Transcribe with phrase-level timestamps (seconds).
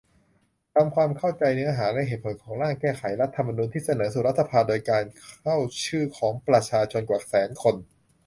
[0.73, 5.03] ทำความเข้าใจเนื้อหาและเหตุผลของ ร่างแก้ไขรัฐธรรมนูญที่เสนอสู่รัฐสภาโดยการ
[5.43, 7.75] เข้าชื่อของประชาชนกว่าแสนคน